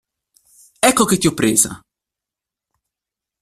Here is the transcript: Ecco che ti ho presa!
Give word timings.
Ecco 0.81 1.05
che 1.05 1.19
ti 1.19 1.27
ho 1.27 1.35
presa! 1.35 1.79